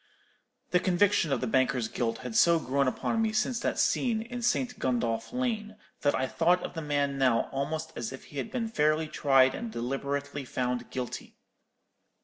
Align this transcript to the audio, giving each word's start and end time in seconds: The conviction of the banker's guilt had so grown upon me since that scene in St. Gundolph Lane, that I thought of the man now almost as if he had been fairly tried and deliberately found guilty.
The 0.71 0.79
conviction 0.79 1.31
of 1.31 1.41
the 1.41 1.45
banker's 1.45 1.87
guilt 1.87 2.17
had 2.25 2.35
so 2.35 2.57
grown 2.57 2.87
upon 2.87 3.21
me 3.21 3.31
since 3.33 3.59
that 3.59 3.77
scene 3.77 4.23
in 4.23 4.41
St. 4.41 4.79
Gundolph 4.79 5.31
Lane, 5.31 5.75
that 6.01 6.15
I 6.15 6.25
thought 6.25 6.63
of 6.63 6.73
the 6.73 6.81
man 6.81 7.19
now 7.19 7.41
almost 7.51 7.93
as 7.95 8.11
if 8.11 8.23
he 8.23 8.39
had 8.39 8.49
been 8.49 8.67
fairly 8.67 9.07
tried 9.07 9.53
and 9.53 9.71
deliberately 9.71 10.43
found 10.43 10.89
guilty. 10.89 11.35